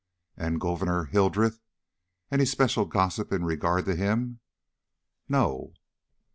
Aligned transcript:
"And 0.35 0.59
Gouverneur 0.59 1.03
Hildreth? 1.05 1.59
Any 2.31 2.43
special 2.45 2.85
gossip 2.85 3.31
in 3.31 3.45
regard 3.45 3.85
to 3.85 3.95
him?" 3.95 4.39
"No!" 5.29 5.73